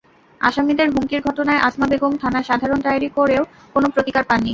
আসামিদের 0.41 0.87
হুমকির 0.93 1.21
ঘটনায় 1.27 1.63
আছমা 1.67 1.87
বেগম 1.91 2.13
থানায় 2.21 2.47
সাধারণ 2.49 2.79
ডায়েরি 2.85 3.09
করেও 3.17 3.43
কোনো 3.75 3.87
প্রতিকার 3.95 4.23
পাননি। 4.29 4.49